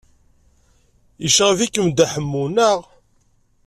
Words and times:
Yecɣeb-ikem 1.23 1.87
Dda 1.89 2.05
Ḥemmu, 2.13 2.43
naɣ? 2.55 2.79